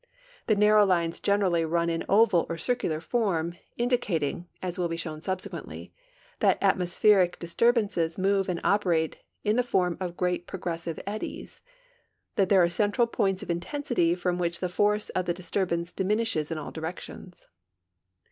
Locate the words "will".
4.79-4.87